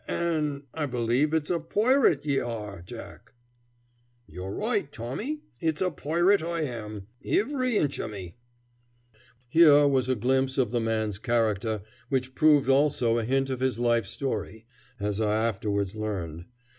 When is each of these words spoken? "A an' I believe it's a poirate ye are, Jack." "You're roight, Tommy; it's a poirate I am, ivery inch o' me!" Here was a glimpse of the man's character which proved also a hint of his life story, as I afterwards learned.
"A 0.07 0.13
an' 0.13 0.63
I 0.73 0.87
believe 0.87 1.31
it's 1.31 1.51
a 1.51 1.59
poirate 1.59 2.25
ye 2.25 2.39
are, 2.39 2.81
Jack." 2.83 3.33
"You're 4.27 4.51
roight, 4.51 4.89
Tommy; 4.91 5.41
it's 5.59 5.79
a 5.79 5.91
poirate 5.91 6.41
I 6.41 6.61
am, 6.61 7.05
ivery 7.23 7.77
inch 7.77 7.99
o' 7.99 8.07
me!" 8.07 8.35
Here 9.47 9.87
was 9.87 10.09
a 10.09 10.15
glimpse 10.15 10.57
of 10.57 10.71
the 10.71 10.81
man's 10.81 11.19
character 11.19 11.83
which 12.09 12.33
proved 12.33 12.67
also 12.67 13.19
a 13.19 13.23
hint 13.23 13.51
of 13.51 13.59
his 13.59 13.77
life 13.77 14.07
story, 14.07 14.65
as 14.99 15.21
I 15.21 15.35
afterwards 15.35 15.93
learned. 15.95 16.45